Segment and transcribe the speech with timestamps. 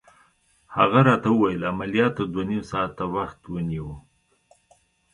[0.75, 3.89] هغې راته وویل: عملياتو دوه نيم ساعته وخت ونیو.